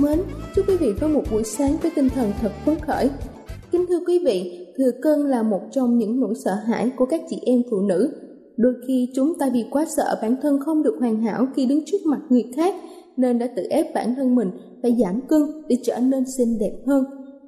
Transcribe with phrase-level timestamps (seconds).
[0.00, 0.18] Mến.
[0.54, 3.10] Chúc quý vị có một buổi sáng với tinh thần thật phấn khởi.
[3.72, 7.20] Kính thưa quý vị, thừa cân là một trong những nỗi sợ hãi của các
[7.28, 8.12] chị em phụ nữ.
[8.56, 11.80] Đôi khi chúng ta vì quá sợ bản thân không được hoàn hảo khi đứng
[11.86, 12.74] trước mặt người khác
[13.16, 14.50] nên đã tự ép bản thân mình
[14.82, 17.04] phải giảm cân để trở nên xinh đẹp hơn.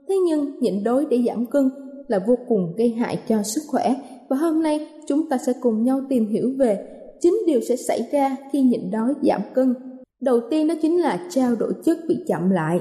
[0.08, 1.70] Thế nhưng nhịn đói để giảm cân
[2.08, 3.94] là vô cùng gây hại cho sức khỏe
[4.28, 6.86] và hôm nay chúng ta sẽ cùng nhau tìm hiểu về
[7.20, 9.74] chính điều sẽ xảy ra khi nhịn đói giảm cân.
[10.22, 12.80] Đầu tiên đó chính là trao đổi chất bị chậm lại.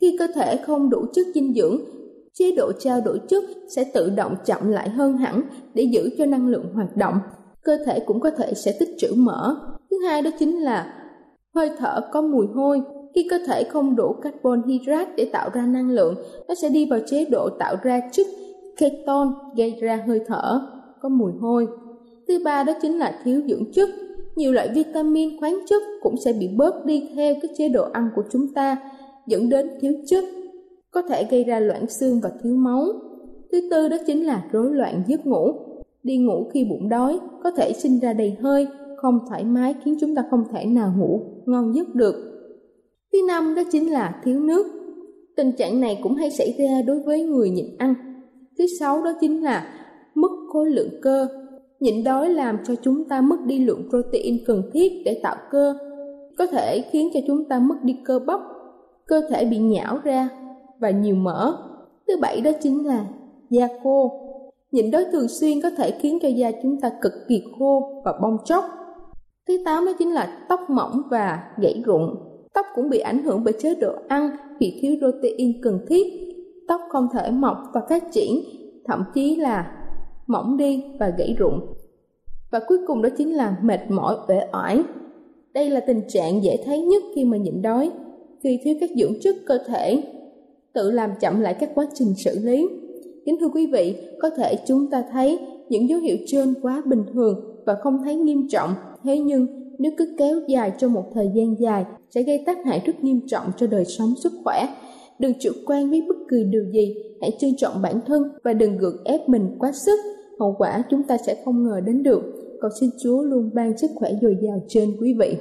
[0.00, 1.80] Khi cơ thể không đủ chất dinh dưỡng,
[2.34, 5.42] chế độ trao đổi chất sẽ tự động chậm lại hơn hẳn
[5.74, 7.14] để giữ cho năng lượng hoạt động.
[7.62, 9.56] Cơ thể cũng có thể sẽ tích trữ mỡ.
[9.90, 10.94] Thứ hai đó chính là
[11.54, 12.82] hơi thở có mùi hôi.
[13.14, 16.14] Khi cơ thể không đủ carbon hydrate để tạo ra năng lượng,
[16.48, 18.26] nó sẽ đi vào chế độ tạo ra chất
[18.76, 20.60] ketone gây ra hơi thở
[21.00, 21.66] có mùi hôi.
[22.28, 23.88] Thứ ba đó chính là thiếu dưỡng chất.
[24.36, 28.08] Nhiều loại vitamin khoáng chất cũng sẽ bị bớt đi theo cái chế độ ăn
[28.16, 28.76] của chúng ta,
[29.26, 30.24] dẫn đến thiếu chất,
[30.90, 32.86] có thể gây ra loãng xương và thiếu máu.
[33.52, 35.52] Thứ tư đó chính là rối loạn giấc ngủ.
[36.02, 39.96] Đi ngủ khi bụng đói có thể sinh ra đầy hơi, không thoải mái khiến
[40.00, 42.14] chúng ta không thể nào ngủ ngon giấc được.
[43.12, 44.66] Thứ năm đó chính là thiếu nước.
[45.36, 47.94] Tình trạng này cũng hay xảy ra đối với người nhịn ăn.
[48.58, 49.66] Thứ sáu đó chính là
[50.14, 51.28] mất khối lượng cơ.
[51.80, 55.74] Nhịn đói làm cho chúng ta mất đi lượng protein cần thiết để tạo cơ,
[56.38, 58.40] có thể khiến cho chúng ta mất đi cơ bắp,
[59.06, 60.28] cơ thể bị nhão ra
[60.78, 61.56] và nhiều mỡ.
[62.08, 63.06] Thứ bảy đó chính là
[63.50, 64.20] da khô.
[64.72, 68.12] Nhịn đói thường xuyên có thể khiến cho da chúng ta cực kỳ khô và
[68.22, 68.64] bong tróc.
[69.48, 72.14] Thứ tám đó chính là tóc mỏng và gãy rụng.
[72.54, 74.30] Tóc cũng bị ảnh hưởng bởi chế độ ăn
[74.60, 76.02] vì thiếu protein cần thiết.
[76.68, 78.34] Tóc không thể mọc và phát triển,
[78.86, 79.83] thậm chí là
[80.26, 81.60] mỏng đi và gãy rụng.
[82.50, 84.82] Và cuối cùng đó chính là mệt mỏi, uể oải.
[85.54, 87.90] Đây là tình trạng dễ thấy nhất khi mà nhịn đói,
[88.42, 90.02] khi thiếu các dưỡng chất cơ thể,
[90.72, 92.68] tự làm chậm lại các quá trình xử lý.
[93.26, 97.04] Kính thưa quý vị, có thể chúng ta thấy những dấu hiệu trên quá bình
[97.12, 98.74] thường và không thấy nghiêm trọng,
[99.04, 99.46] thế nhưng
[99.78, 103.20] nếu cứ kéo dài trong một thời gian dài sẽ gây tác hại rất nghiêm
[103.26, 104.68] trọng cho đời sống sức khỏe.
[105.18, 108.78] Đừng chủ quan với bất kỳ điều gì, hãy trân trọng bản thân và đừng
[108.78, 109.98] gượng ép mình quá sức,
[110.40, 112.22] hậu quả chúng ta sẽ không ngờ đến được.
[112.60, 115.38] Cầu xin Chúa luôn ban sức khỏe dồi dào trên quý vị.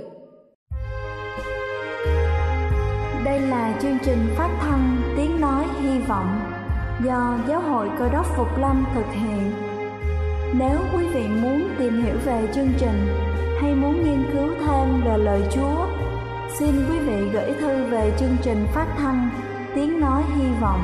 [3.25, 6.39] Đây là chương trình phát thanh Tiếng Nói Hy Vọng
[7.05, 9.51] do Giáo hội Cơ đốc Phục Lâm thực hiện.
[10.59, 13.07] Nếu quý vị muốn tìm hiểu về chương trình
[13.61, 15.87] hay muốn nghiên cứu thêm về lời Chúa,
[16.59, 19.29] xin quý vị gửi thư về chương trình phát thanh
[19.75, 20.81] Tiếng Nói Hy Vọng,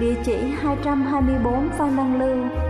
[0.00, 2.69] địa chỉ 224 Phan Đăng Lưu,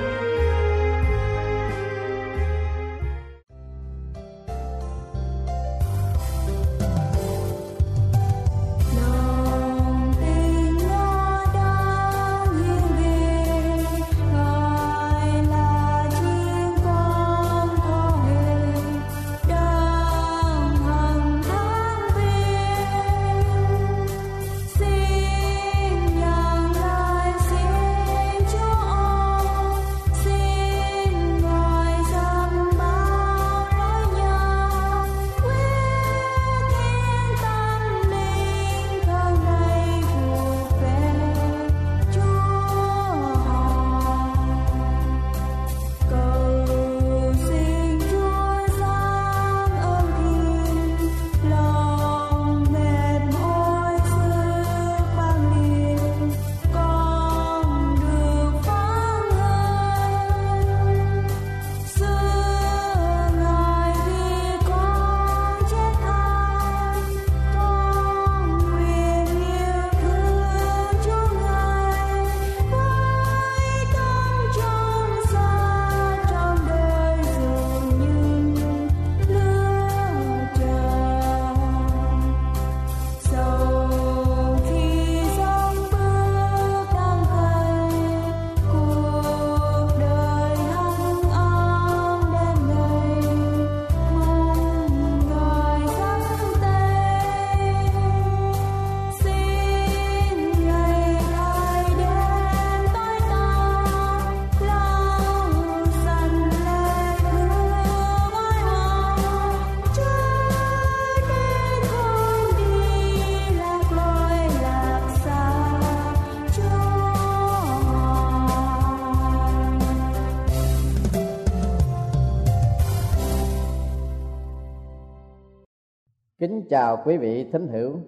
[126.71, 127.99] Chào quý vị thính hữu.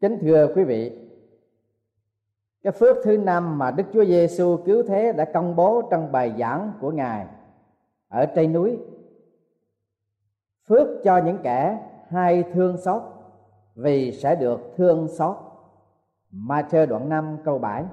[0.00, 1.08] Kính thưa quý vị,
[2.62, 6.34] cái phước thứ năm mà Đức Chúa Giêsu cứu thế đã công bố trong bài
[6.38, 7.26] giảng của Ngài
[8.08, 8.78] ở trên núi.
[10.68, 13.02] Phước cho những kẻ hay thương xót
[13.74, 15.36] vì sẽ được thương xót.
[16.30, 17.84] Ma-thơ đoạn 5 câu 7.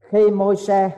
[0.00, 0.90] Khi Môi-se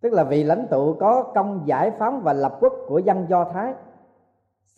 [0.00, 3.44] tức là vị lãnh tụ có công giải phóng và lập quốc của dân Do
[3.44, 3.74] Thái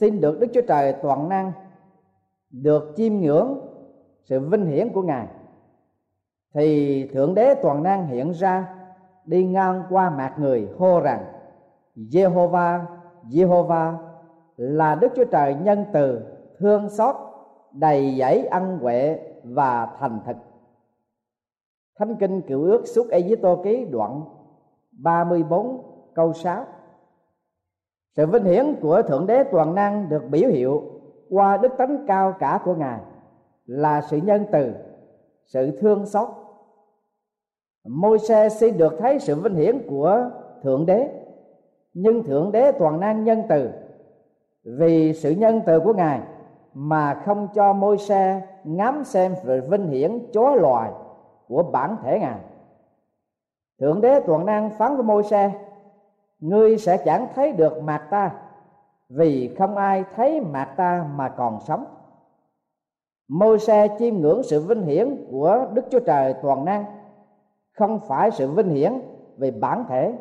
[0.00, 1.52] xin được Đức Chúa Trời toàn năng
[2.50, 3.58] được chiêm ngưỡng
[4.22, 5.26] sự vinh hiển của Ngài.
[6.54, 8.74] Thì Thượng Đế toàn năng hiện ra
[9.24, 11.24] đi ngang qua mặt người hô rằng
[11.96, 12.84] Jehovah
[13.30, 13.96] Jehovah
[14.56, 16.20] là Đức Chúa Trời nhân từ,
[16.58, 17.16] thương xót,
[17.72, 20.36] đầy dẫy ân huệ và thành thực.
[21.98, 24.22] Thánh kinh Cựu ước suốt Ê Tô ký đoạn
[24.92, 25.80] 34
[26.14, 26.64] câu 6
[28.16, 30.82] sự vinh hiển của Thượng Đế toàn năng được biểu hiệu
[31.30, 33.00] qua đức tánh cao cả của Ngài
[33.66, 34.72] là sự nhân từ,
[35.44, 36.28] sự thương xót.
[37.88, 40.30] Môi xe xin được thấy sự vinh hiển của
[40.62, 41.08] Thượng Đế
[41.94, 43.70] nhưng Thượng Đế toàn năng nhân từ
[44.64, 46.20] vì sự nhân từ của Ngài
[46.74, 50.90] mà không cho môi xe ngắm xem về vinh hiển chó loài
[51.48, 52.38] của bản thể Ngài
[53.80, 55.52] thượng đế toàn năng phán với môi xe
[56.44, 58.30] ngươi sẽ chẳng thấy được mặt ta,
[59.08, 61.84] vì không ai thấy mặt ta mà còn sống.
[63.28, 66.84] Môi xe chiêm ngưỡng sự vinh hiển của đức chúa trời toàn năng,
[67.72, 68.92] không phải sự vinh hiển
[69.36, 70.14] về bản thể,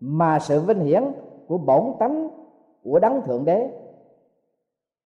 [0.00, 1.04] mà sự vinh hiển
[1.46, 2.28] của bổn tánh
[2.84, 3.70] của đấng thượng đế.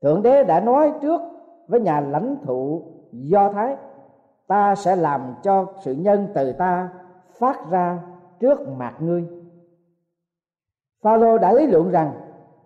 [0.02, 1.20] Thượng đế đã nói trước
[1.68, 3.76] với nhà lãnh thụ do thái,
[4.46, 6.88] ta sẽ làm cho sự nhân từ ta
[7.38, 7.98] phát ra
[8.40, 9.43] trước mặt ngươi.
[11.04, 12.12] Phaolô đã lý luận rằng,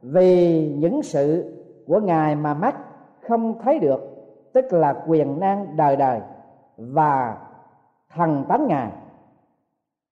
[0.02, 1.54] vì những sự
[1.86, 2.76] của ngài mà mắt
[3.28, 4.00] không thấy được,
[4.52, 6.20] tức là quyền năng đời đời
[6.76, 7.38] và
[8.14, 8.90] thần tánh ngài,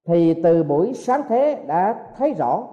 [0.07, 2.63] thì từ buổi sáng thế đã thấy rõ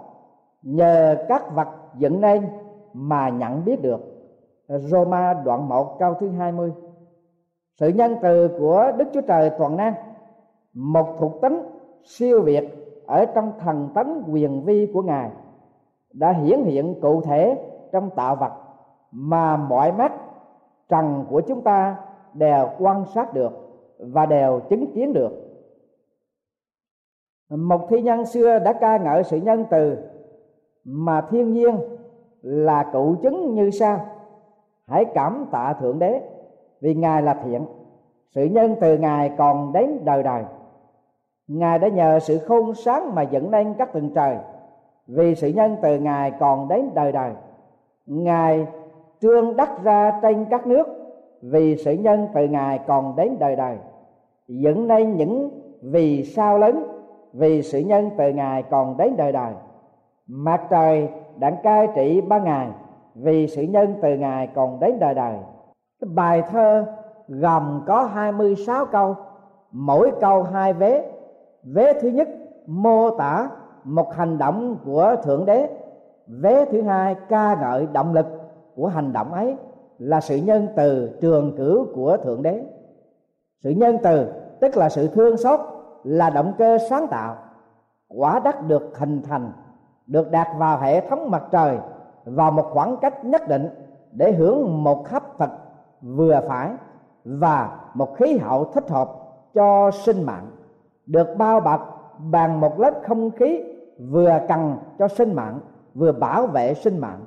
[0.63, 1.69] nhờ các vật
[1.99, 2.49] dựng nên
[2.93, 4.01] mà nhận biết được.
[4.69, 6.73] Roma đoạn 1 câu thứ 20
[7.81, 9.95] sự nhân từ của Đức Chúa Trời toàn năng
[10.73, 11.63] một thuộc tính
[12.05, 12.65] siêu việt
[13.07, 15.31] ở trong thần tánh quyền vi của ngài
[16.15, 17.59] đã hiển hiện cụ thể
[17.93, 18.53] trong tạo vật
[19.11, 20.13] mà mọi mắt
[20.89, 21.97] trần của chúng ta
[22.33, 23.53] đều quan sát được
[23.99, 25.33] và đều chứng kiến được.
[27.51, 29.99] Một thi nhân xưa đã ca ngợi sự nhân từ,
[30.85, 31.77] mà thiên nhiên
[32.43, 34.01] là cụ chứng như sau.
[34.87, 36.21] Hãy cảm tạ thượng đế,
[36.81, 37.67] vì ngài là thiện.
[38.35, 40.45] Sự nhân từ ngài còn đến đời đời.
[41.49, 44.37] Ngài đã nhờ sự khôn sáng mà dẫn lên các tầng trời
[45.07, 47.33] vì sự nhân từ ngài còn đến đời đời.
[48.07, 48.67] Ngài
[49.21, 50.85] trương đắc ra trên các nước.
[51.43, 53.77] Vì sự nhân từ ngài còn đến đời đời.
[54.49, 55.51] Dẫn nên những
[55.83, 56.87] vì sao lớn.
[57.33, 59.53] Vì sự nhân từ ngài còn đến đời đời.
[60.27, 62.69] Mặt trời đặng cai trị ban ngày
[63.15, 65.37] vì sự nhân từ ngài còn đến đời đời.
[66.15, 66.87] Bài thơ
[67.29, 69.15] gồm có 26 câu.
[69.73, 71.11] Mỗi câu hai vế.
[71.63, 72.29] Vế thứ nhất,
[72.67, 73.49] mô tả
[73.85, 75.69] một hành động của thượng đế.
[76.27, 78.27] Vế thứ hai, ca ngợi động lực
[78.75, 79.57] của hành động ấy
[79.99, 82.65] là sự nhân từ trường cửu của thượng đế.
[83.63, 85.61] Sự nhân từ, tức là sự thương xót,
[86.05, 87.37] là động cơ sáng tạo,
[88.09, 89.53] quả đất được hình thành,
[90.07, 91.79] được đặt vào hệ thống mặt trời
[92.25, 93.69] vào một khoảng cách nhất định
[94.13, 95.51] để hưởng một hấp thực
[96.03, 96.71] vừa phải
[97.25, 99.09] và một khí hậu thích hợp
[99.55, 100.51] cho sinh mạng,
[101.07, 105.61] được bao bọc bằng một lớp không khí vừa cần cho sinh mạng,
[105.95, 107.21] vừa bảo vệ sinh mạng.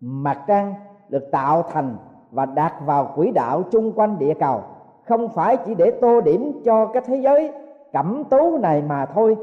[0.00, 0.74] Mặt trăng
[1.08, 1.96] được tạo thành
[2.30, 4.60] và đặt vào quỹ đạo chung quanh địa cầu.
[5.08, 7.52] Không phải chỉ để tô điểm cho cái thế giới
[7.92, 9.36] cẩm tú này mà thôi,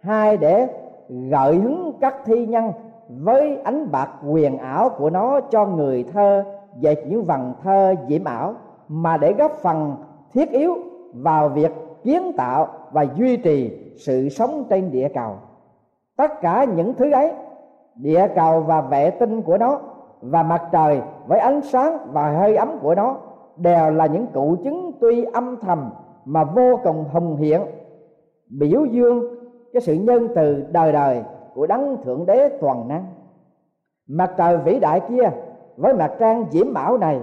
[0.00, 0.68] hai để
[1.08, 2.72] gợi hứng các thi nhân
[3.08, 6.44] với ánh bạc quyền ảo của nó cho người thơ
[6.80, 8.54] về những vần thơ diễm ảo,
[8.88, 9.96] mà để góp phần
[10.32, 10.74] thiết yếu
[11.14, 11.72] vào việc
[12.04, 15.36] kiến tạo và duy trì sự sống trên địa cầu
[16.18, 17.32] tất cả những thứ ấy,
[17.94, 19.80] địa cầu và vệ tinh của nó
[20.20, 23.16] và mặt trời với ánh sáng và hơi ấm của nó
[23.56, 25.90] đều là những cụ chứng tuy âm thầm
[26.24, 27.62] mà vô cùng hùng hiện
[28.48, 29.22] biểu dương
[29.72, 31.22] cái sự nhân từ đời đời
[31.54, 33.04] của đấng thượng đế toàn năng.
[34.08, 35.30] Mặt trời vĩ đại kia
[35.76, 37.20] với mặt trăng diễm bảo này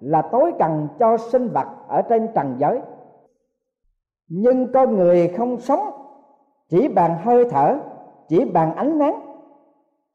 [0.00, 2.80] là tối cần cho sinh vật ở trên trần giới.
[4.28, 5.90] Nhưng con người không sống,
[6.68, 7.78] chỉ bằng hơi thở
[8.28, 9.20] chỉ bằng ánh nắng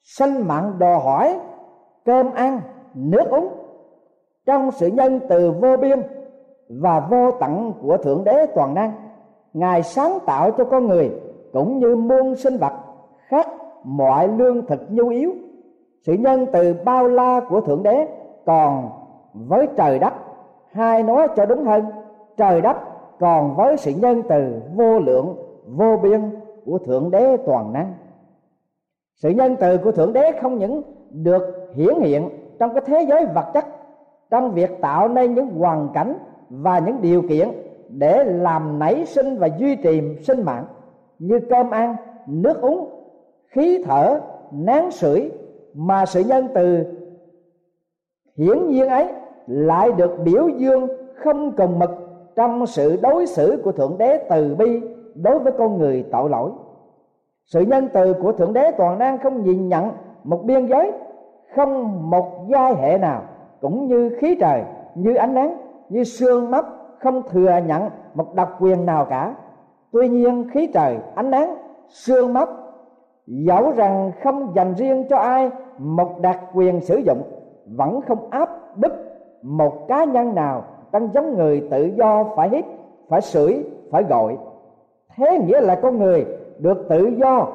[0.04, 1.39] sinh mạng đòi hỏi
[2.06, 2.62] cơm ăn,
[2.94, 3.48] nước uống.
[4.46, 6.01] Trong sự nhân từ vô biên
[6.70, 8.92] và vô tận của thượng đế toàn năng,
[9.54, 11.12] ngài sáng tạo cho con người
[11.54, 12.74] cũng như muôn sinh vật
[13.18, 13.48] khác
[13.84, 15.32] mọi lương thực nhu yếu.
[16.06, 18.08] Sự nhân từ bao la của thượng đế
[18.46, 18.89] còn
[19.34, 20.13] với trời đất,
[20.72, 21.86] hai nói cho đúng hơn,
[22.38, 22.78] trời đất
[23.20, 25.36] còn với sự nhân từ vô lượng,
[25.68, 26.22] vô biên
[26.66, 27.94] của thượng đế toàn năng.
[29.16, 31.44] Sự nhân từ của thượng đế không những được
[31.75, 33.66] hiển hiện trong cái thế giới vật chất,
[34.30, 36.13] trong việc tạo nên những hoàn cảnh
[36.50, 37.50] và những điều kiện
[37.89, 40.66] để làm nảy sinh và duy trì sinh mạng,
[41.20, 41.96] như cơm ăn,
[42.28, 42.89] nước uống,
[43.48, 44.20] khí thở
[44.51, 45.32] nán sưởi,
[45.74, 46.84] mà sự nhân từ
[48.38, 49.08] hiển nhiên ấy
[49.48, 51.89] lại được biểu dương không cần mực
[52.36, 54.82] trong sự đối xử của thượng đế từ bi
[55.24, 56.52] đối với con người tội lỗi.
[57.46, 59.90] Sự nhân từ của thượng đế toàn năng không nhìn nhận
[60.24, 60.92] một biên giới,
[61.56, 63.22] không một giai hệ nào,
[63.62, 64.64] cũng như khí trời,
[64.96, 65.58] như ánh nắng,
[65.90, 66.66] như sương mắt
[67.00, 69.36] không thừa nhận một đặc quyền nào cả.
[69.92, 71.56] Tuy nhiên, khí trời, ánh nắng,
[71.88, 72.50] sương mắt
[73.28, 77.22] dẫu rằng không dành riêng cho ai một đặc quyền sử dụng,
[77.66, 78.92] vẫn không áp bức
[79.42, 82.66] một cá nhân nào đang giống người tự do phải hít,
[83.10, 84.38] phải sưởi, phải gọi
[85.16, 86.25] thế nghĩa là con người
[86.60, 87.48] được tự do,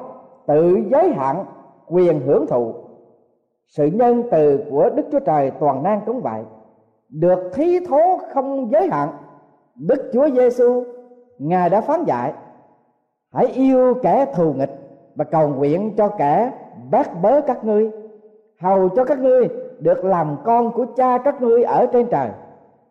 [0.47, 1.45] tự giới hạn
[1.87, 2.73] quyền hưởng thụ.
[3.67, 6.43] Sự nhân từ của đức chúa trời toàn năng cũng vậy
[7.09, 9.09] được thí thố không giới hạn.
[9.75, 10.83] Đức chúa giêsu,
[11.39, 12.33] ngài đã phán dạy,
[13.33, 14.71] hãy yêu kẻ thù nghịch
[15.15, 16.51] và cầu nguyện cho kẻ
[16.91, 17.91] bác bớ các ngươi.
[18.61, 22.29] Hầu cho các ngươi được làm con của cha các ngươi ở trên trời.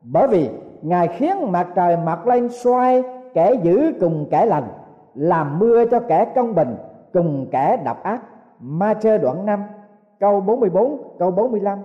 [0.02, 0.50] Bởi vì
[0.83, 3.02] ngài khiến mặt trời mọc lên xoay
[3.35, 4.69] kẻ dữ cùng kẻ lành,
[5.14, 6.76] làm mưa cho kẻ công bình,
[7.12, 8.23] cùng kẻ độc ác.
[8.61, 9.62] Ma chơ đoạn 5
[10.21, 11.79] câu 44 câu 45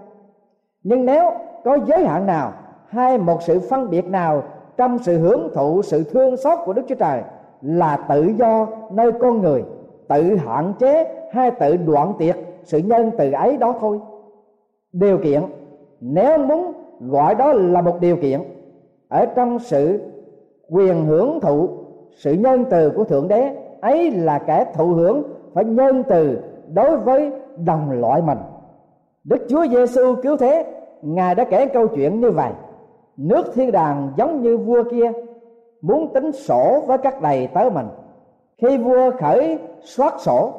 [0.84, 1.32] nhưng nếu
[1.64, 2.54] có giới hạn nào,
[2.88, 4.44] hay một sự phân biệt nào
[4.78, 7.22] trong sự hưởng thụ, sự thương xót của Đức Chúa Trời
[7.62, 9.64] là tự do nơi con người,
[10.08, 14.00] tự hạn chế hay tự đoạn tiệt sự nhân từ ấy đó thôi.
[14.92, 15.42] Điều kiện,
[16.02, 18.42] nếu muốn gọi đó là một điều kiện,
[19.10, 20.00] ở trong sự
[20.70, 21.70] quyền hưởng thụ
[22.12, 25.24] sự nhân từ của thượng đế, ấy là kẻ thụ hưởng
[25.54, 26.40] phải nhân từ
[26.74, 27.32] đối với
[27.66, 28.38] đồng loại mình.
[29.24, 30.66] Đức chúa giêsu cứu thế,
[31.02, 32.52] ngài đã kể câu chuyện như vậy.
[33.18, 35.12] Nước thiên đàng giống như vua kia,
[35.82, 37.88] muốn tính sổ với các đầy tớ mình.
[38.58, 40.52] Khi vua khởi soát sổ,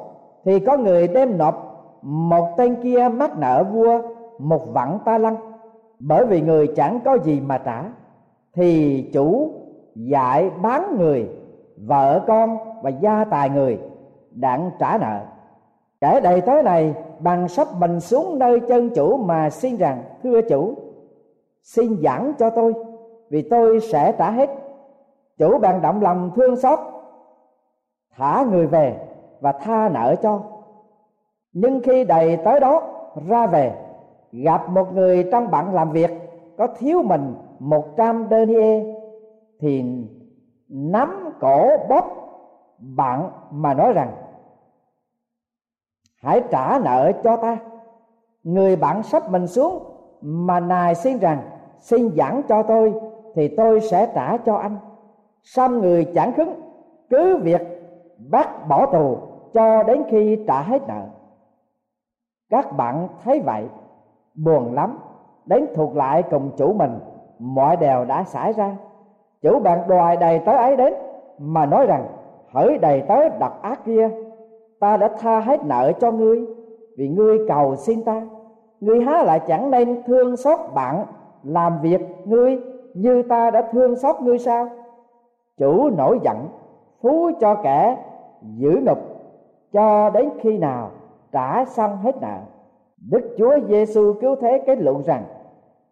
[0.44, 1.54] thì có người đem nộp
[2.02, 3.98] một tên kia mắc nợ vua
[4.38, 5.36] một vạn ta lăng.
[5.98, 7.84] Bởi vì người chẳng có gì mà trả,
[8.54, 9.50] thì chủ
[10.08, 11.28] dạy bán người,
[11.76, 13.78] vợ con và gia tài người
[14.30, 15.20] đặng trả nợ.
[16.00, 20.40] Kẻ đầy tới này, bằng sắp mình xuống nơi chân chủ mà xin rằng, thưa
[20.42, 20.74] chủ,
[21.62, 22.74] xin giảng cho tôi,
[23.30, 24.50] vì tôi sẽ trả hết.
[25.38, 26.78] Chủ bạn động lòng thương xót,
[28.16, 28.96] thả người về
[29.40, 30.40] và tha nợ cho.
[31.52, 32.82] Nhưng khi đầy tới đó,
[33.28, 33.72] ra về,
[34.32, 36.10] gặp một người trong bạn làm việc
[36.58, 38.99] có thiếu mình một trăm denier
[39.60, 39.84] thì
[40.68, 42.04] nắm cổ bóp
[42.78, 44.12] bạn mà nói rằng,
[46.22, 47.58] hãy trả nợ cho ta.
[48.42, 49.84] Người bạn sắp mình xuống
[50.20, 51.42] mà nài xin rằng,
[51.80, 52.94] xin giảng cho tôi
[53.34, 54.76] thì tôi sẽ trả cho anh.
[55.42, 56.60] Xong người chẳng khứng
[57.10, 57.60] cứ việc
[58.30, 59.18] bắt bỏ tù
[59.54, 61.06] cho đến khi trả hết nợ.
[62.50, 63.64] Các bạn thấy vậy,
[64.34, 64.98] buồn lắm.
[65.46, 66.98] Đến thuộc lại cùng chủ mình,
[67.38, 68.76] mọi điều đã xảy ra
[69.42, 70.94] chủ bạn đòi đầy tới ấy đến,
[71.38, 72.06] mà nói rằng,
[72.52, 74.10] hỡi đầy tới đặc ác kia,
[74.80, 76.46] ta đã tha hết nợ cho ngươi,
[76.96, 78.22] vì ngươi cầu xin ta.
[78.80, 81.04] Ngươi há lại chẳng nên thương xót bạn,
[81.42, 82.58] làm việc ngươi
[82.94, 84.68] như ta đã thương xót ngươi sao?
[85.58, 86.36] Chủ nổi giận,
[87.02, 87.96] phú cho kẻ
[88.56, 88.98] giữ ngục
[89.72, 90.90] cho đến khi nào
[91.32, 92.38] trả xong hết nợ.
[93.10, 95.22] Đức chúa giêsu cứu thế kết luận rằng,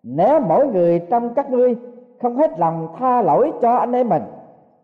[0.03, 1.77] nếu mỗi người trong các ngươi
[2.21, 4.23] không hết lòng tha lỗi cho anh em mình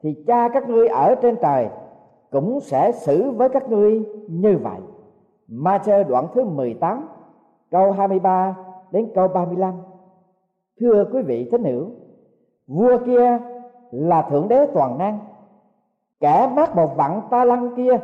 [0.02, 1.68] thì cha các ngươi ở trên trời
[2.30, 4.80] cũng sẽ xử với các ngươi như vậy.
[5.48, 7.08] Ma-chơ đoạn thứ 18
[7.70, 8.56] câu 23
[8.90, 9.74] đến câu 35.
[10.80, 11.86] Thưa quý vị thính hữu,
[12.66, 13.38] vua kia
[13.90, 15.18] là thượng đế toàn năng,
[16.20, 17.98] kẻ bắt một vạn ta lăng kia,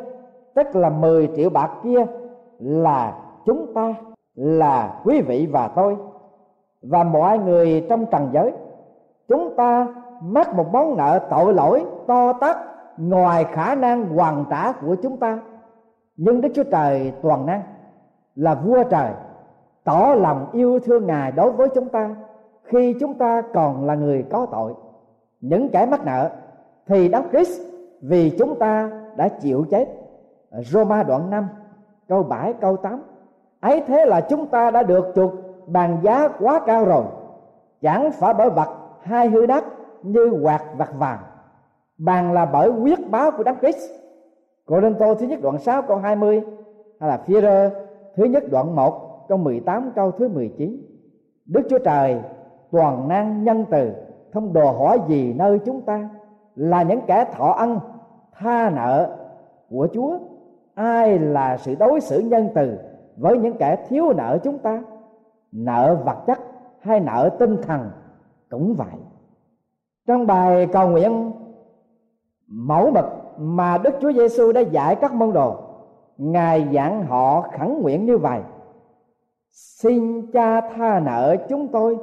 [0.54, 2.06] tức là 10 triệu bạc kia
[2.58, 3.94] là chúng ta,
[4.34, 5.96] là quý vị và tôi
[6.82, 8.52] và mọi người trong trần giới.
[9.30, 9.86] Chúng ta
[10.22, 12.56] mắc một món nợ tội lỗi to tát
[12.96, 15.38] ngoài khả năng hoàn trả của chúng ta.
[16.16, 17.62] Nhưng đức chúa trời toàn năng,
[18.34, 19.10] là vua trời,
[19.84, 22.16] tỏ lòng yêu thương ngài đối với chúng ta
[22.64, 24.74] khi chúng ta còn là người có tội.
[25.40, 26.30] Những kẻ mắc nợ
[26.86, 27.60] thì đấng Christ
[28.02, 29.88] vì chúng ta đã chịu chết.
[30.50, 31.48] Roma đoạn 5
[32.08, 33.02] câu 7 câu 8
[33.60, 35.32] ấy thế là chúng ta đã được chuộc
[35.66, 37.04] bàn giá quá cao rồi.
[37.82, 39.64] Chẳng phải bởi vật hai hư đất
[40.02, 41.18] như quạt vặt vàng.
[41.98, 43.90] Bàn là bởi quyết báo của đấng Christ.
[44.66, 46.42] Cô Rinh Tô thứ nhất đoạn 6 câu 20
[47.00, 47.70] hay là phía rơ
[48.16, 50.90] thứ nhất đoạn 1 câu 18 câu thứ 19
[51.46, 52.20] Đức Chúa Trời,
[52.70, 53.92] toàn năng nhân từ,
[54.32, 56.08] không đòi hỏi gì nơi chúng ta,
[56.54, 57.80] là những kẻ thọ ân
[58.32, 59.16] tha nợ
[59.70, 60.18] của Chúa.
[60.74, 62.78] Ai là sự đối xử nhân từ
[63.16, 64.82] với những kẻ thiếu nợ chúng ta?
[65.52, 66.38] Nợ vật chất
[66.80, 67.90] hay nợ tinh thần?
[68.50, 69.00] Cũng vậy,
[70.06, 71.32] trong bài cầu nguyện,
[72.46, 73.04] mẫu mực
[73.38, 75.56] mà Đức Chúa Giêsu đã dạy các môn đồ,
[76.16, 78.40] ngài dặn họ khẩn nguyện như vậy.
[79.52, 81.96] Xin cha tha nợ chúng tôi,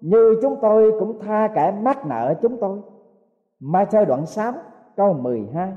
[0.00, 2.78] như chúng tôi cũng tha kẻ mắc nợ chúng tôi.
[3.60, 4.52] Mai thơ đoạn 6
[4.96, 5.72] câu 12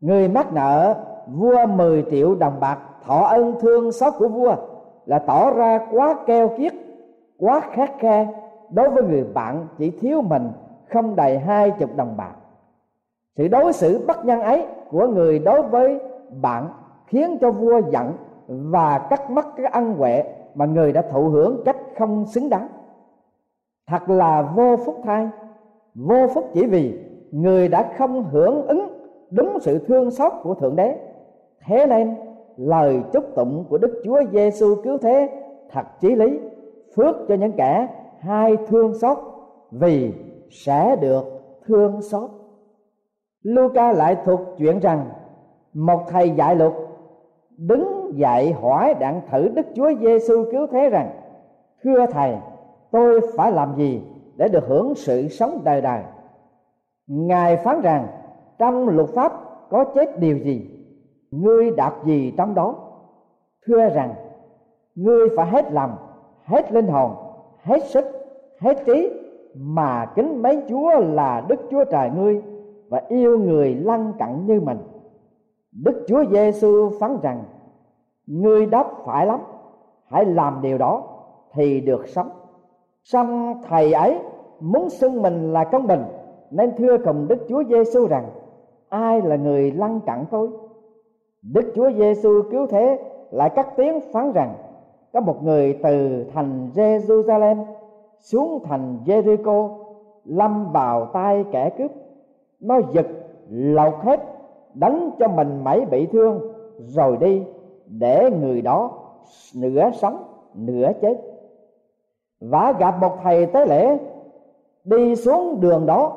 [0.00, 4.56] Người mắc nợ vua 10 triệu đồng bạc, thọ ân thương xót của vua
[5.06, 6.72] là tỏ ra quá keo kiết,
[7.38, 8.28] quá khát khe
[8.70, 10.48] đối với người bạn, chỉ thiếu mình,
[10.88, 12.32] không đầy hai chục đồng bạc.
[13.36, 16.00] Sự đối xử bất nhân ấy của người đối với
[16.42, 16.68] bạn
[17.06, 18.12] khiến cho vua giận
[18.46, 22.68] và cắt mất cái ân huệ mà người đã thụ hưởng cách không xứng đáng.
[23.88, 25.28] Thật là vô phúc thay
[25.94, 26.98] vô phúc chỉ vì
[27.30, 28.88] người đã không hưởng ứng
[29.30, 30.96] đúng sự thương xót của thượng đế.
[31.66, 32.14] Thế nên,
[32.56, 35.28] lời chúc tụng của đức chúa giêsu cứu thế
[35.70, 36.40] thật chí lý,
[36.96, 37.88] phước cho những kẻ
[38.20, 39.18] hai thương xót,
[39.70, 40.12] vì
[40.50, 41.24] sẽ được
[41.66, 42.30] thương xót.
[43.42, 45.08] Luca lại thuộc chuyện rằng
[45.74, 46.72] một thầy dạy luật
[47.56, 51.10] đứng dậy hỏi đặng thử Đức Chúa Giêsu cứu thế rằng,
[51.82, 52.36] thưa thầy,
[52.90, 54.02] tôi phải làm gì
[54.36, 56.02] để được hưởng sự sống đời đời?
[57.06, 58.06] Ngài phán rằng,
[58.58, 59.32] trong luật pháp
[59.70, 60.70] có chết điều gì?
[61.30, 62.74] Ngươi đạt gì trong đó?
[63.66, 64.14] Thưa rằng,
[64.94, 65.96] ngươi phải hết lòng,
[66.44, 67.14] hết linh hồn,
[67.62, 68.04] hết sức
[68.60, 69.10] hết trí,
[69.54, 72.42] mà kính mấy chúa là đức chúa trời ngươi
[72.88, 74.78] và yêu người lăng cặn như mình.
[75.84, 77.42] Đức chúa giêsu phán rằng,
[78.26, 79.40] ngươi đáp phải lắm,
[80.06, 81.02] hãy làm điều đó
[81.52, 82.28] thì được sống.
[83.02, 84.18] Song thầy ấy
[84.60, 86.02] muốn xưng mình là công bình,
[86.50, 88.24] nên thưa cùng đức chúa giêsu rằng,
[88.88, 90.48] ai là người lăng cặn tôi?
[91.42, 92.98] Đức chúa giêsu cứu thế,
[93.30, 94.54] lại cắt tiếng phán rằng,
[95.12, 97.64] có một người từ thành jerusalem
[98.20, 99.78] xuống thành jericho,
[100.24, 101.90] lâm vào tay kẻ cướp.
[102.60, 103.06] Nó giật
[103.50, 104.20] lột hết,
[104.74, 106.52] đánh cho mình mấy bị thương.
[106.78, 107.42] Rồi đi,
[107.86, 108.90] để người đó
[109.56, 111.20] nửa sống, nửa chết.
[112.40, 113.98] Và gặp một thầy tế lễ,
[114.84, 116.16] đi xuống đường đó.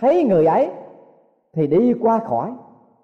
[0.00, 0.70] Thấy người ấy,
[1.52, 2.52] thì đi qua khỏi.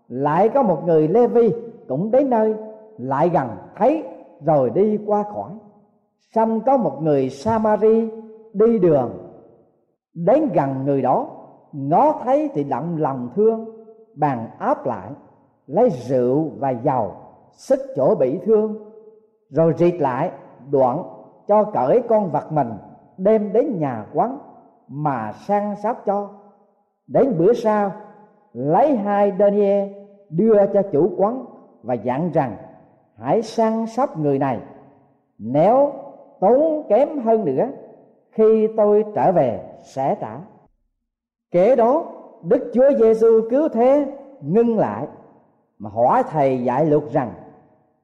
[0.09, 1.53] Lại có một người lê vi
[1.89, 2.55] cũng đến nơi,
[2.99, 4.05] lại gần thấy,
[4.41, 5.51] rồi đi qua khỏi
[6.35, 8.09] xong có một người samari
[8.53, 9.11] đi đường,
[10.15, 11.29] đến gần người đó,
[11.73, 15.11] ngó thấy thì động lòng thương, bàn áp lại,
[15.67, 17.13] lấy rượu và dầu,
[17.53, 18.91] xích chỗ bị thương,
[19.51, 20.31] rồi rịt lại,
[20.71, 21.03] đoạn
[21.49, 22.73] cho cởi con vật mình,
[23.17, 24.39] đem đến nhà quán
[24.89, 26.29] mà sang sóc cho.
[27.07, 27.93] Đến bữa sau,
[28.53, 29.89] lấy hai denier
[30.31, 31.45] đưa cho chủ quán
[31.83, 32.57] và dặn rằng,
[33.17, 34.61] hãy săn sóc người này,
[35.39, 35.93] nếu
[36.41, 37.69] tốn kém hơn nữa.
[38.31, 40.41] Khi tôi trở về, sẽ trả.
[41.51, 42.05] Kể đó,
[42.43, 44.07] đức chúa giêsu cứu thế,
[44.41, 45.07] ngưng lại.
[45.79, 47.33] Mà hỏi thầy dạy luật rằng,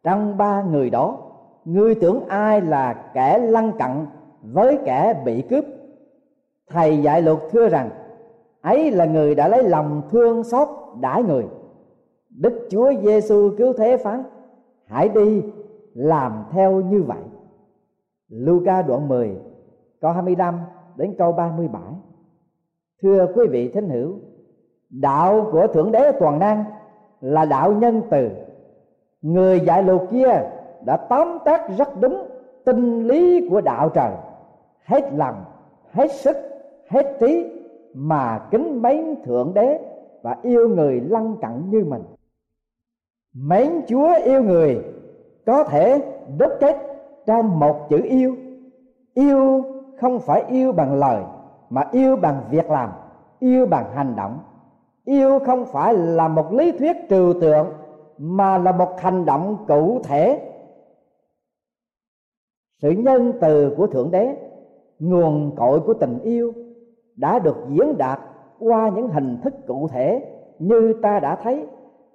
[0.03, 1.19] trong ba người đó,
[1.65, 4.07] ngươi tưởng ai là kẻ lăng cận
[4.43, 5.65] với kẻ bị cướp?
[6.69, 7.91] Thầy dạy luật thưa rằng,
[8.61, 10.69] ấy là người đã lấy lòng thương xót
[11.01, 11.47] đãi người.
[12.31, 14.23] Đức chúa giêsu cứu thế phán,
[14.87, 15.43] hãy đi
[15.95, 17.23] làm theo như vậy.
[18.29, 19.37] Luca đoạn 10
[20.01, 20.59] câu 25
[20.97, 21.83] đến câu 37
[23.03, 24.15] Thưa quý vị thính hữu
[24.91, 26.65] Đạo của Thượng Đế Toàn Năng
[27.21, 28.31] là đạo nhân từ.
[29.23, 30.51] Người dạy luật kia
[30.85, 32.29] đã tóm tắt rất đúng
[32.65, 34.11] tinh lý của đạo trời.
[34.85, 35.45] Hết lòng,
[35.91, 36.37] hết sức,
[36.89, 37.45] hết trí
[37.95, 39.81] mà kính mến Thượng Đế
[40.23, 42.03] và yêu người lăng cận như mình.
[43.35, 44.85] Mến chúa yêu người
[45.47, 46.03] có thể
[46.39, 46.96] đốt chết
[47.27, 48.37] trong một chữ yêu.
[49.15, 49.65] Yêu
[50.01, 51.23] không phải yêu bằng lời,
[51.71, 52.91] mà yêu bằng việc làm,
[53.39, 54.39] yêu bằng hành động.
[55.05, 57.67] Yêu không phải là một lý thuyết trừu tượng,
[58.19, 60.53] mà là một hành động cụ thể.
[62.83, 64.37] Sự nhân từ của thượng đế,
[64.99, 66.53] nguồn cội của tình yêu,
[67.17, 68.21] đã được diễn đạt
[68.59, 71.67] qua những hình thức cụ thể như ta đã thấy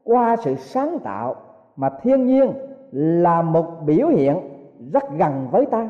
[0.04, 1.36] qua sự sáng tạo
[1.76, 2.54] mà thiên nhiên
[2.91, 4.38] là một biểu hiện
[4.94, 5.89] rất gần với ta.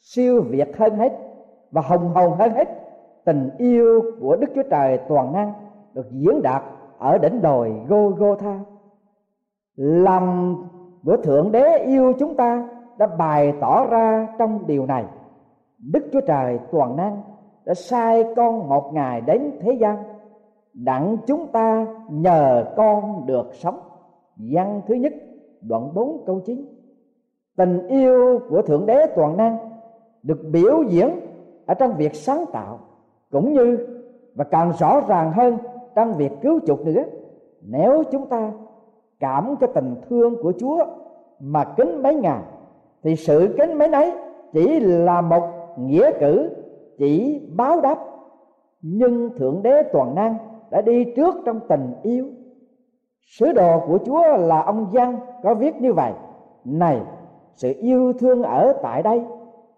[0.00, 1.12] Siêu việt hơn hết
[1.70, 2.68] và hồng hồn hơn hết,
[3.24, 5.52] tình yêu của đức chúa trời toàn năng
[5.94, 6.62] được diễn đạt
[6.98, 8.60] ở đỉnh đồi Gogotha.
[9.76, 10.56] lòng
[11.04, 15.04] của thượng đế yêu chúng ta đã bày tỏ ra trong điều này.
[15.78, 17.22] Đức chúa trời toàn năng
[17.64, 19.96] đã sai con một ngày đến thế gian,
[20.74, 23.78] đặng chúng ta nhờ con được sống.
[24.36, 25.12] Văn thứ nhất,
[25.60, 26.81] đoạn 4 câu 9
[27.56, 29.58] tình yêu của thượng đế toàn năng
[30.22, 31.10] được biểu diễn
[31.66, 32.78] ở trong việc sáng tạo,
[33.30, 33.78] cũng như
[34.34, 35.58] và càng rõ ràng hơn
[35.94, 37.02] trong việc cứu chuộc nữa.
[37.62, 38.52] Nếu chúng ta
[39.20, 40.84] cảm cái tình thương của Chúa
[41.40, 42.42] mà kính mấy ngàn,
[43.02, 44.12] thì sự kính mấy nấy
[44.52, 45.42] chỉ là một
[45.78, 46.50] nghĩa cử,
[46.98, 47.98] chỉ báo đáp.
[48.82, 50.36] Nhưng thượng đế toàn năng
[50.70, 52.26] đã đi trước trong tình yêu.
[53.20, 56.12] Sứ đồ của chúa là ông văn có viết như vậy,
[56.64, 57.00] này
[57.54, 59.24] sự yêu thương ở tại đây.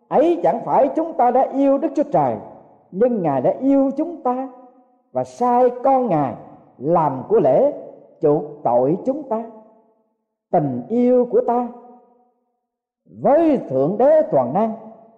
[0.09, 2.37] Ấy chẳng phải chúng ta đã yêu đức chúa trời,
[2.91, 4.49] nhưng ngài đã yêu chúng ta.
[5.13, 6.35] Và sai con ngài
[6.79, 7.73] làm của lễ
[8.21, 9.45] chuộc tội chúng ta.
[10.51, 11.69] Tình yêu của ta
[13.23, 14.73] với thượng đế toàn năng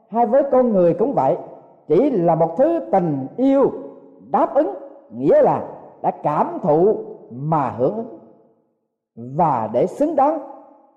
[0.08, 1.36] hay với con người cũng vậy,
[1.86, 3.70] chỉ là một thứ tình yêu
[4.30, 4.74] đáp ứng,
[5.10, 5.68] nghĩa là
[6.02, 6.96] đã cảm thụ
[7.30, 8.18] mà hưởng ứng.
[9.36, 10.38] Và để xứng đáng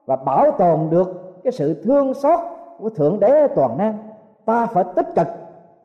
[0.05, 2.39] và bảo tồn được cái sự thương xót
[2.77, 3.97] của thượng đế toàn năng,
[4.45, 5.27] ta phải tích cực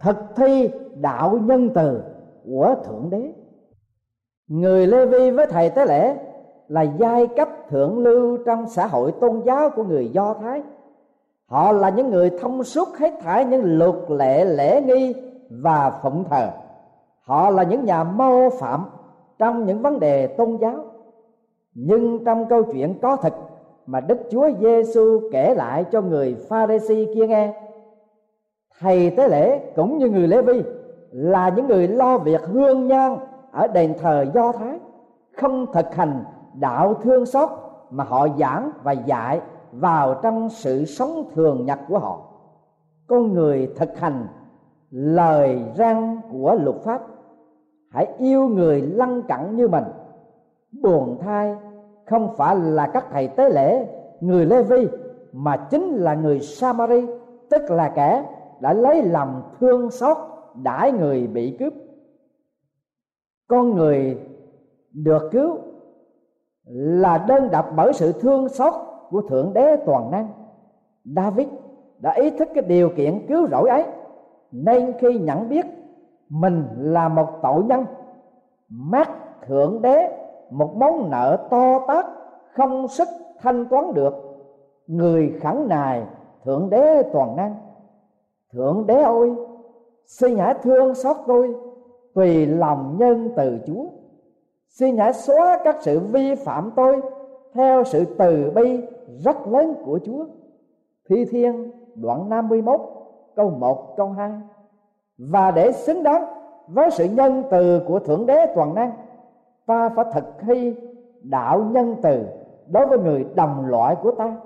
[0.00, 2.02] thực thi đạo nhân từ
[2.44, 3.32] của thượng đế.
[4.48, 6.16] Người lê vi với thầy tế lễ
[6.68, 10.62] là giai cấp thượng lưu trong xã hội tôn giáo của người do thái.
[11.46, 15.14] Họ là những người thông suốt hết thảy những luật lệ, lễ nghi
[15.50, 16.50] và phụng thờ.
[17.24, 18.84] Họ là những nhà mô phạm
[19.38, 20.74] trong những vấn đề tôn giáo.
[21.74, 23.34] Nhưng trong câu chuyện có thật
[23.86, 27.54] mà Đức Chúa Giêsu kể lại cho người pha si kia nghe.
[28.80, 30.62] Thầy tế lễ cũng như người Lê Vi
[31.10, 33.18] là những người lo việc hương nhang
[33.52, 34.78] ở đền thờ Do Thái,
[35.36, 37.50] không thực hành đạo thương xót
[37.90, 39.40] mà họ giảng và dạy
[39.72, 42.20] vào trong sự sống thường nhật của họ.
[43.06, 44.26] Con người thực hành
[44.90, 47.02] lời răng của luật pháp.
[47.90, 49.84] Hãy yêu người lăng cẳng như mình,
[50.82, 51.56] buồn thai
[52.06, 53.86] không phải là các thầy tế lễ,
[54.20, 54.88] người lê vi
[55.32, 57.06] mà chính là người samari,
[57.50, 58.24] tức là kẻ
[58.60, 60.16] đã lấy lòng thương xót,
[60.62, 61.72] đãi người bị cướp.
[63.48, 64.18] Con người
[64.92, 65.58] được cứu
[66.64, 68.74] là đơn độc bởi sự thương xót
[69.10, 70.28] của thượng đế toàn năng.
[71.04, 71.48] David
[71.98, 73.84] đã ý thức cái điều kiện cứu rỗi ấy,
[74.52, 75.66] nên khi nhận biết
[76.28, 77.84] mình là một tội nhân,
[78.68, 79.10] mắc
[79.46, 82.06] thượng đế một món nợ to tát
[82.52, 84.14] không sức thanh toán được.
[84.86, 86.02] Người khẳng nài,
[86.44, 87.54] thượng đế toàn năng.
[88.52, 89.32] Thượng đế ơi
[90.06, 91.54] xin hãy thương xót tôi
[92.14, 93.84] tùy lòng nhân từ chúa.
[94.68, 97.00] Xin hãy xóa các sự vi phạm tôi
[97.54, 98.80] theo sự từ bi
[99.18, 100.26] rất lớn của Chúa.
[101.08, 102.80] Thi Thiên, đoạn 51
[103.36, 104.30] câu 1 câu 2
[105.18, 106.24] Và để xứng đáng
[106.68, 108.92] với sự nhân từ của Thượng Đế toàn năng
[109.66, 110.74] Ta phải thực thi
[111.22, 112.24] đạo nhân từ
[112.70, 114.36] đối với người đồng loại của ta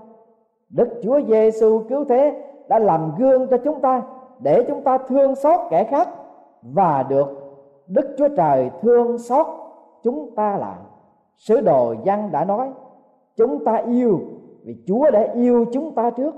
[0.71, 4.03] Đức Chúa Giêsu cứu thế đã làm gương cho chúng ta
[4.41, 6.09] để chúng ta thương xót kẻ khác
[6.63, 7.29] và được
[7.87, 9.47] Đức Chúa Trời thương xót
[10.03, 10.79] chúng ta lại.
[11.37, 12.71] Sứ đồ Giăng đã nói,
[13.37, 14.19] chúng ta yêu
[14.65, 16.35] vì Chúa đã yêu chúng ta trước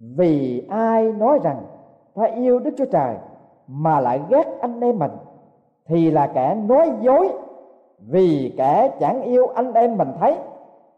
[0.00, 1.62] vì ai nói rằng
[2.14, 3.16] ta yêu Đức Chúa Trời
[3.66, 5.10] mà lại ghét anh em mình,
[5.86, 7.32] thì là kẻ nói dối
[8.08, 10.36] vì kẻ chẳng yêu anh em mình thấy,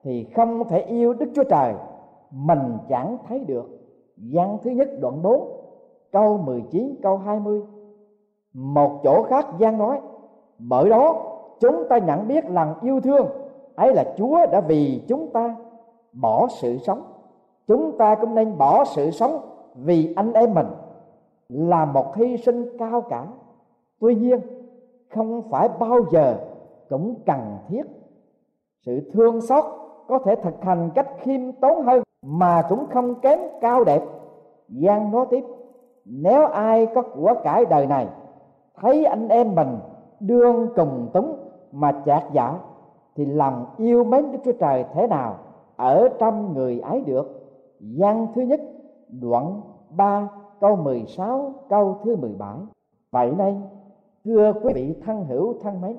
[0.02, 1.74] thì không thể yêu Đức Chúa Trời.
[2.30, 3.64] Mình chẳng thấy được.
[4.32, 5.48] Văn thứ nhất đoạn 4
[6.12, 7.62] câu 19 câu 20
[8.52, 10.00] Một chỗ khác gian nói,
[10.58, 11.22] Bởi đó,
[11.60, 13.26] chúng ta nhận biết lòng yêu thương,
[13.74, 15.56] ấy là Chúa đã vì chúng ta
[16.12, 17.02] bỏ sự sống.
[17.66, 19.40] Chúng ta cũng nên bỏ sự sống
[19.74, 20.66] vì anh em mình
[21.48, 23.26] là một hy sinh cao cả.
[24.00, 24.40] Tuy nhiên,
[25.14, 26.36] không phải bao giờ
[26.88, 27.82] cũng cần thiết.
[28.86, 29.64] Sự thương xót
[30.08, 34.02] có thể thực hành cách khiêm tốn hơn mà cũng không kém cao đẹp.
[34.68, 35.44] Giang nói tiếp,
[36.04, 38.08] Nếu ai có của cải đời này,
[38.76, 39.78] Thấy anh em mình
[40.20, 41.36] đương cùng túng
[41.72, 42.58] mà chạc giả
[43.16, 45.38] thì lòng yêu mến Đức Chúa Trời thế nào
[45.76, 47.52] ở trong người ấy được.
[47.80, 48.60] gian thứ nhất,
[49.08, 50.28] đoạn 3
[50.60, 52.56] câu 16 câu thứ 17
[53.10, 53.60] vậy nên,
[54.24, 55.96] thưa quý vị thân hữu, thân mến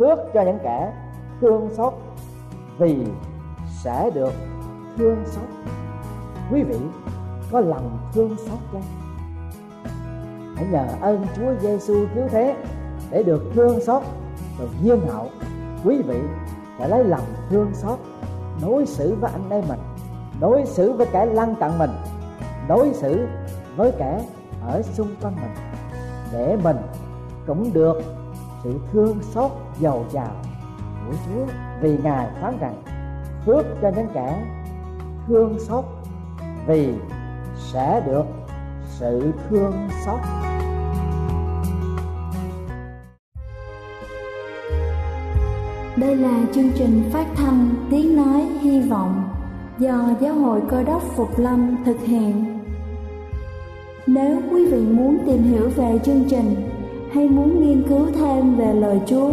[0.00, 0.92] phước cho những kẻ
[1.40, 1.92] thương xót,
[2.78, 3.06] vì
[3.82, 4.32] sẽ được
[4.96, 5.44] thương xót.
[6.50, 6.76] Quý vị
[7.52, 8.82] có lòng thương xót chăng?
[10.56, 12.56] Hãy nhờ ơn Chúa Giêsu cứu thế
[13.10, 14.02] để được thương xót
[14.58, 15.26] rồi nhiên hậu.
[15.84, 16.18] Quý vị
[16.78, 17.98] sẽ lấy lòng thương xót,
[18.62, 19.80] đối xử với anh em mình,
[20.40, 21.90] đối xử với kẻ lăn cận mình,
[22.68, 23.26] đối xử
[23.76, 24.20] với kẻ
[24.66, 25.54] ở xung quanh mình,
[26.32, 26.76] để mình
[27.46, 28.02] cũng được
[28.64, 29.50] sự thương xót
[29.80, 30.32] giàu giàu
[31.06, 31.46] của Chúa
[31.80, 32.82] vì Ngài phán rằng
[33.46, 34.44] phước cho những kẻ
[35.26, 35.84] thương xót
[36.66, 36.94] vì
[37.56, 38.24] sẽ được
[38.98, 40.20] sự thương xót
[45.96, 49.22] Đây là chương trình phát thanh Tiếng Nói Hy Vọng
[49.78, 52.58] do Giáo hội Cơ đốc Phục Lâm thực hiện.
[54.06, 56.54] Nếu quý vị muốn tìm hiểu về chương trình
[57.12, 59.32] hay muốn nghiên cứu thêm về lời Chúa,